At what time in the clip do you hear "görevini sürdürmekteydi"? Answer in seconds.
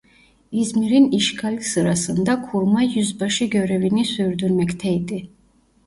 3.45-5.29